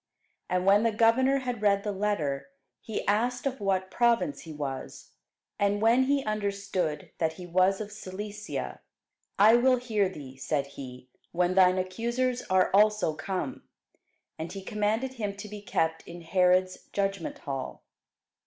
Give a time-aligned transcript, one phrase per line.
[0.49, 5.11] And when the governor had read the letter, he asked of what province he was.
[5.59, 8.81] And when he understood that he was of Cilicia;
[9.37, 13.61] I will hear thee, said he, when thine accusers are also come.
[14.39, 17.83] And he commanded him to be kept in Herod's judgment hall.